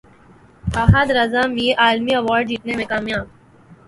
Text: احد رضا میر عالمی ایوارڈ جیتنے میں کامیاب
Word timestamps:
احد 0.83 1.07
رضا 1.17 1.41
میر 1.55 1.73
عالمی 1.83 2.13
ایوارڈ 2.15 2.43
جیتنے 2.49 2.73
میں 2.77 2.85
کامیاب 2.91 3.25